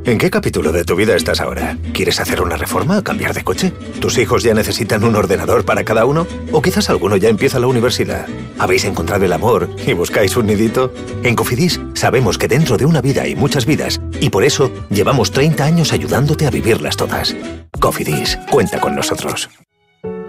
[0.10, 1.78] ¿En qué capítulo de tu vida estás ahora?
[1.94, 3.72] ¿Quieres hacer una reforma o cambiar de coche?
[4.02, 6.26] ¿Tus hijos ya necesitan un ordenador para cada uno?
[6.52, 8.26] ¿O quizás alguno ya empieza la universidad?
[8.58, 10.92] ¿Habéis encontrado el amor y buscáis un nidito?
[11.22, 15.30] En Cofidis sabemos que dentro de una vida hay muchas vidas y por eso llevamos
[15.30, 17.36] 30 años ayudándote a vivirlas todas.
[17.80, 19.48] Cofidis, cuenta con nosotros.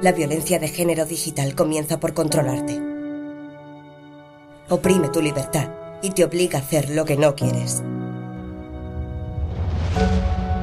[0.03, 2.79] La violencia de género digital comienza por controlarte.
[4.69, 5.71] Oprime tu libertad
[6.03, 7.83] y te obliga a hacer lo que no quieres.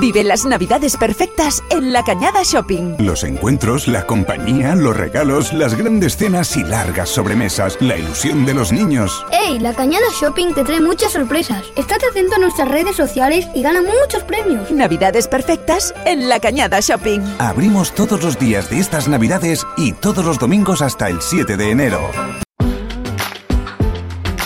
[0.00, 2.96] Vive las navidades perfectas en La Cañada Shopping.
[2.98, 8.54] Los encuentros, la compañía, los regalos, las grandes cenas y largas sobremesas, la ilusión de
[8.54, 9.24] los niños.
[9.32, 9.58] ¡Ey!
[9.58, 11.64] La Cañada Shopping te trae muchas sorpresas.
[11.76, 14.70] Estate atento a nuestras redes sociales y gana muchos premios.
[14.70, 17.20] Navidades perfectas en La Cañada Shopping.
[17.38, 21.70] Abrimos todos los días de estas navidades y todos los domingos hasta el 7 de
[21.70, 22.10] enero.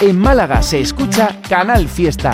[0.01, 2.33] En Málaga se escucha Canal Fiesta.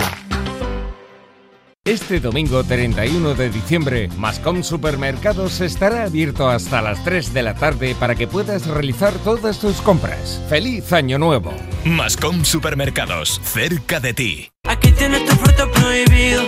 [1.87, 7.95] Este domingo 31 de diciembre, Mascom Supermercados estará abierto hasta las 3 de la tarde
[7.97, 10.43] para que puedas realizar todas tus compras.
[10.49, 11.53] ¡Feliz Año Nuevo!
[11.85, 14.51] Mascom Supermercados, cerca de ti.
[14.67, 16.43] Aquí tienes tu fruto prohibido.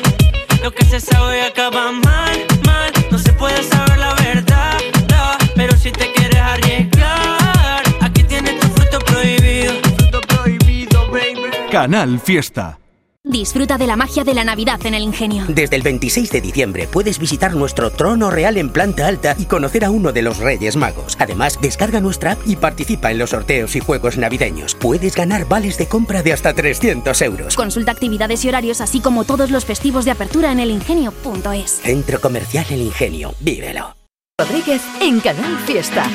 [0.62, 2.92] Lo que se sabe acaba mal, mal.
[3.10, 4.78] No se puede saber la verdad,
[5.10, 9.74] no, pero si te quieres arriesgar, aquí tienes tu fruto prohibido.
[9.96, 11.72] Fruto prohibido, baby.
[11.72, 12.78] Canal Fiesta.
[13.26, 15.44] Disfruta de la magia de la Navidad en el Ingenio.
[15.50, 19.84] Desde el 26 de diciembre puedes visitar nuestro trono real en planta alta y conocer
[19.84, 21.18] a uno de los Reyes Magos.
[21.20, 24.74] Además, descarga nuestra app y participa en los sorteos y juegos navideños.
[24.74, 27.56] Puedes ganar vales de compra de hasta 300 euros.
[27.58, 31.72] Consulta actividades y horarios, así como todos los festivos de apertura en elingenio.es.
[31.72, 33.36] Centro Comercial El Ingenio.
[33.42, 33.98] Vívelo.
[34.40, 36.06] Rodríguez en Canal Fiesta.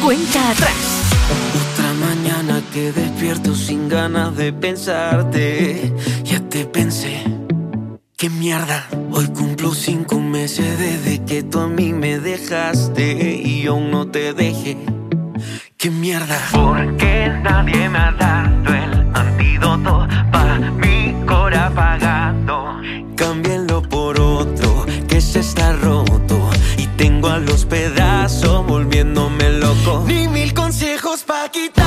[0.00, 1.02] Cuenta atrás.
[1.72, 5.92] Otra mañana que despierto sin ganas de pensarte.
[6.52, 7.24] Te pensé.
[8.18, 8.86] Qué mierda.
[9.10, 14.08] Hoy cumplo cinco meses desde que tú a mí me dejaste y yo aún no
[14.08, 14.76] te dejé.
[15.78, 16.38] Qué mierda.
[16.52, 22.82] Porque nadie me ha dado el antídoto para mi cora apagado.
[23.16, 30.04] Cámbienlo por otro que se está roto y tengo a los pedazos volviéndome loco.
[30.06, 31.81] Ni mil consejos para quitarte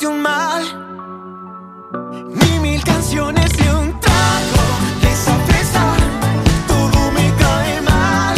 [0.00, 0.62] hiciste un mal.
[2.34, 4.64] Ni mil canciones de un trago
[5.02, 5.94] de esa fresa.
[6.66, 8.36] Todo me cae mal.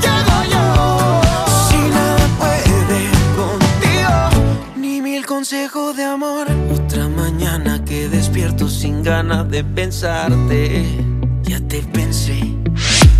[0.00, 1.20] ¿Qué hago yo?
[1.68, 4.14] Si nada puede contigo.
[4.76, 6.46] Ni mil consejos de amor.
[6.74, 10.84] Otra mañana que despierto sin ganas de pensarte.
[11.42, 12.65] Ya te pensé.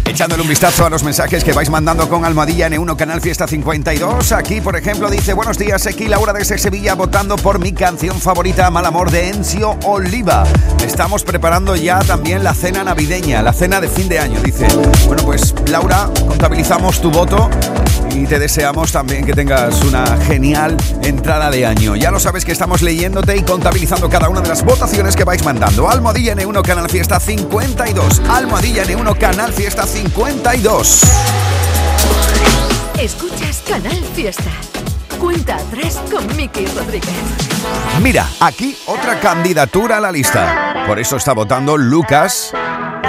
[0.06, 4.32] Echándole un vistazo a los mensajes que vais mandando con Almohadilla N1 Canal Fiesta 52.
[4.32, 8.70] Aquí, por ejemplo, dice: Buenos días, aquí Laura desde Sevilla votando por mi canción favorita,
[8.70, 10.44] Mal Amor de Encio Oliva.
[10.84, 14.66] Estamos preparando ya también la cena navideña, la cena de fin de año, dice.
[15.06, 17.50] Bueno, pues Laura, contabilizamos tu voto
[18.16, 21.96] y te deseamos también que tengas una genial entrada de año.
[21.96, 25.44] Ya lo sabes que estamos leyéndote y contabilizando cada una de las votaciones que vais
[25.44, 25.88] mandando.
[25.88, 28.22] Almohadilla N1 Canal Fiesta 52.
[28.28, 30.06] Almohadilla N1 Canal Fiesta 52.
[30.06, 31.02] 52.
[32.98, 34.50] Escuchas Canal Fiesta.
[35.18, 37.10] Cuenta atrás con Miki Rodríguez.
[38.02, 40.84] Mira, aquí otra candidatura a la lista.
[40.86, 42.52] Por eso está votando Lucas,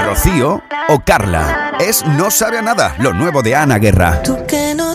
[0.05, 1.73] Rocío o Carla.
[1.79, 4.21] Es No sabe a nada, lo nuevo de Ana Guerra.
[4.23, 4.37] Tú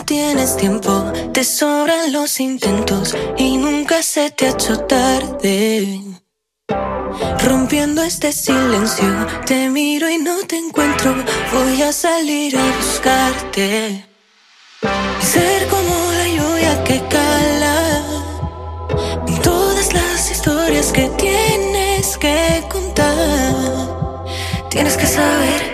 [0.05, 5.99] tienes tiempo, te sobran los intentos y nunca se te ha hecho tarde.
[7.45, 9.05] Rompiendo este silencio,
[9.45, 11.15] te miro y no te encuentro.
[11.53, 14.05] Voy a salir a buscarte.
[15.21, 18.03] Ser como la lluvia que cala.
[19.43, 24.25] Todas las historias que tienes que contar.
[24.69, 25.72] Tienes que saber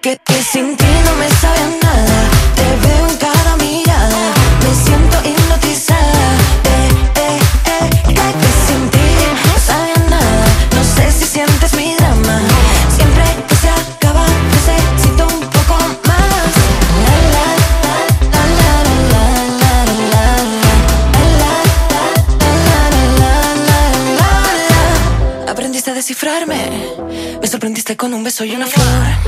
[0.00, 2.28] que, que sin ti no me sabe nada.
[2.54, 4.32] Te veo en cada mirada.
[4.62, 6.28] Me siento hipnotizada.
[6.64, 9.06] Eh, eh, eh, que, que sin ti
[9.46, 10.44] no sabe nada.
[10.76, 12.40] No sé si sientes mi drama.
[12.96, 14.24] Siempre que se acaba,
[14.54, 15.76] necesito un poco
[16.06, 16.52] más.
[17.04, 17.46] La, la,
[18.34, 18.74] la, la,
[19.12, 19.24] la,
[20.12, 20.32] la, la,
[21.40, 21.54] la,
[23.20, 23.34] la,
[25.46, 25.52] la.
[25.52, 26.60] Aprendiste a descifrarme.
[27.40, 29.27] Me sorprendiste con un beso y una flor.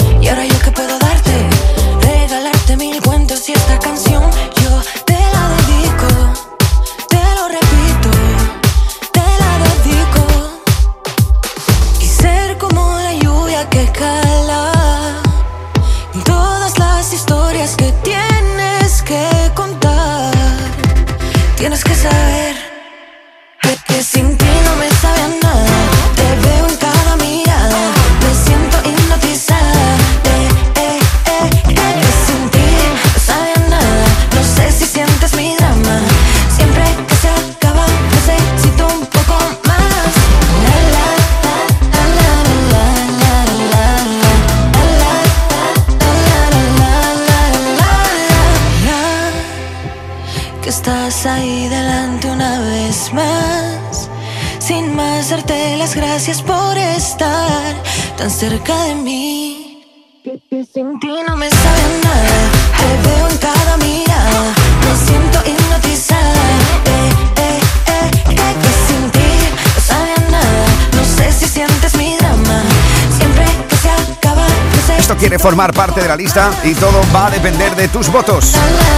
[76.63, 78.55] Y todo va a depender de tus votos.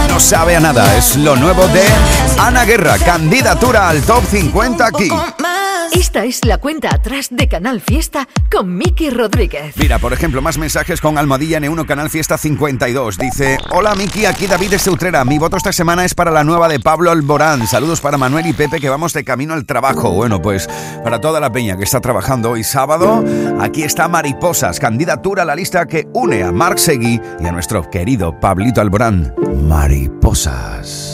[0.07, 1.83] No sabe a nada, es lo nuevo de
[2.37, 5.09] Ana Guerra, candidatura al top 50 aquí.
[5.95, 9.75] Esta es la cuenta atrás de Canal Fiesta con Miki Rodríguez.
[9.77, 13.19] Mira, por ejemplo, más mensajes con Almohadilla N1 Canal Fiesta 52.
[13.19, 15.23] Dice, hola Miki, aquí David de.
[15.23, 17.67] Mi voto esta semana es para la nueva de Pablo Alborán.
[17.67, 20.09] Saludos para Manuel y Pepe que vamos de camino al trabajo.
[20.11, 20.67] Bueno, pues
[21.03, 23.23] para toda la peña que está trabajando hoy sábado,
[23.59, 27.87] aquí está Mariposas, candidatura a la lista que une a Marc Seguí y a nuestro
[27.91, 29.35] querido Pablito Alborán.
[29.67, 31.12] Mariposas.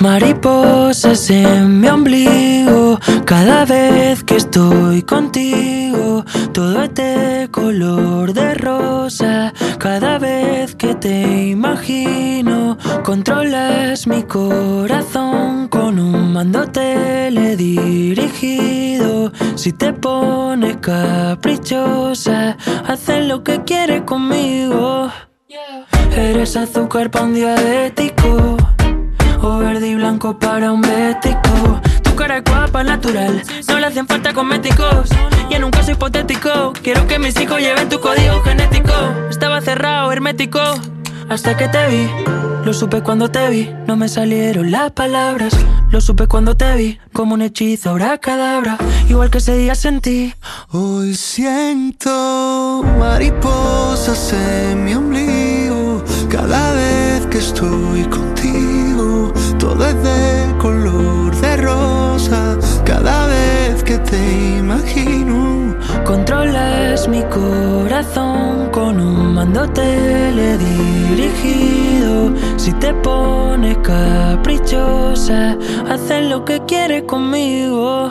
[0.00, 9.52] Mariposas en mi ombligo, cada vez que estoy contigo, todo es de color de rosa,
[9.78, 20.76] cada vez que te imagino, controlas mi corazón con un mando teledirigido, si te pones
[20.76, 22.56] caprichosa,
[22.86, 25.10] haces lo que quieres conmigo.
[26.16, 28.56] Eres azúcar para un diabético
[29.42, 31.80] o verde y blanco para un bético.
[32.02, 35.08] Tu cara es guapa, natural, no le hacen falta cosméticos.
[35.50, 38.92] Y en un caso hipotético, quiero que mis hijos lleven tu código genético.
[39.30, 40.60] Estaba cerrado, hermético,
[41.28, 42.08] hasta que te vi.
[42.64, 45.56] Lo supe cuando te vi, no me salieron las palabras.
[45.90, 48.76] Lo supe cuando te vi, como un hechizo, cadabra.
[49.08, 50.34] Igual que ese día sentí.
[50.70, 58.67] Hoy siento mariposas en mi ombligo cada vez que estoy contigo.
[59.78, 64.18] Todo de color de rosa cada vez que te
[64.58, 65.76] imagino.
[66.04, 72.32] Controlas mi corazón con un mando teledirigido.
[72.56, 75.56] Si te pones caprichosa,
[75.88, 78.10] haces lo que quieres conmigo.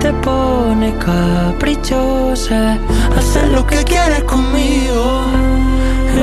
[0.00, 2.78] te pones caprichosa,
[3.16, 5.24] haces lo que quieres conmigo.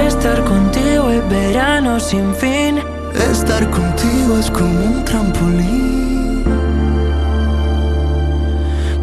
[0.07, 2.79] Estar contigo es verano sin fin.
[3.31, 6.43] Estar contigo es como un trampolín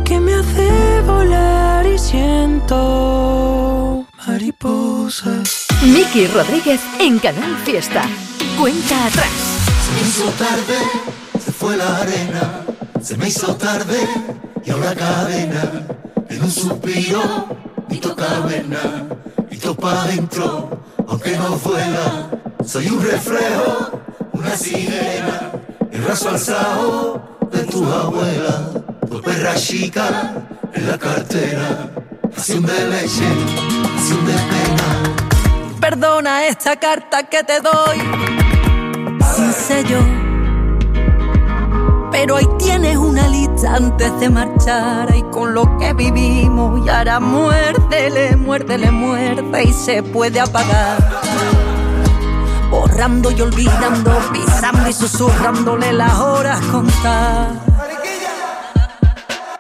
[0.05, 5.67] que me hace volar y siento mariposas.
[5.83, 8.03] Miki Rodríguez en Canal Fiesta.
[8.61, 9.31] Cuenta atrás.
[9.85, 10.79] Se hizo tarde,
[11.45, 12.65] se fue la arena.
[13.05, 13.99] Se me hizo tarde
[14.65, 15.87] y ahora cadena.
[16.27, 17.21] En un suspiro,
[17.91, 18.81] mi toca vena.
[19.51, 20.71] Y topa adentro,
[21.07, 22.31] aunque no vuela.
[22.65, 24.01] Soy un reflejo,
[24.33, 25.53] una sirena.
[25.93, 28.71] El raso alzado de tu abuela.
[29.07, 31.91] Tu perra chica en la cartera.
[32.35, 33.29] Pasión de leche,
[33.97, 35.79] pasión de pena.
[35.79, 37.99] Perdona esta carta que te doy
[39.37, 40.24] sin sello.
[42.15, 47.19] Pero ahí tienes una lista antes de marchar y con lo que vivimos y ahora
[47.19, 50.97] muérdele, muérdele, muerde y se puede apagar.
[52.71, 57.49] Borrando y olvidando, pisando y susurrándole las horas contar.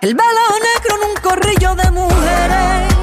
[0.00, 2.94] El velo negro en un corrillo de mujeres.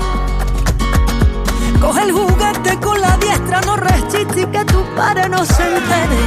[1.82, 6.22] Coge el juguete con la diestra, no resiste y que tu padre no se entere.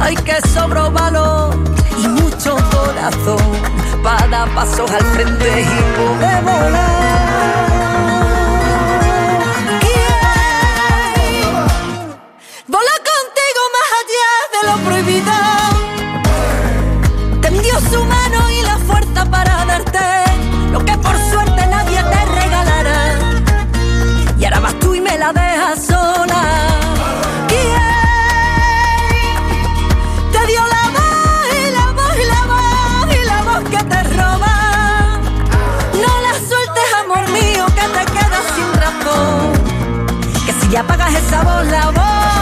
[0.00, 1.77] Hay que sobro valor
[2.38, 3.38] mucho corazón
[4.00, 7.67] para pasos al frente y poder volar.
[40.78, 42.37] Si apagas esa voz, la voz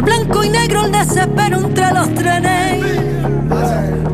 [0.00, 2.84] fue el blanco y negro el desespero entre los trenes.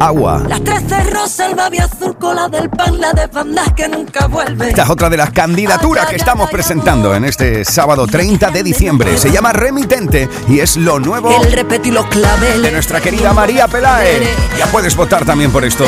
[0.01, 0.43] Agua.
[0.49, 4.27] Las tres de rosa, el babi azul, cola del pan, la de bandas que nunca
[4.27, 4.69] vuelve.
[4.69, 9.17] Esta es otra de las candidaturas que estamos presentando en este sábado 30 de diciembre.
[9.17, 12.63] Se llama Remitente y es lo nuevo El repetí los claveles.
[12.63, 14.29] de nuestra querida María Pelae.
[14.59, 15.85] Ya puedes votar también por esto.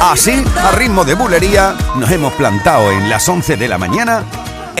[0.00, 4.24] Así, a ritmo de bulería, nos hemos plantado en las 11 de la mañana